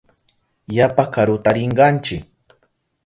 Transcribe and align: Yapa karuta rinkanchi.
Yapa 0.75 1.03
karuta 1.13 1.49
rinkanchi. 1.55 2.15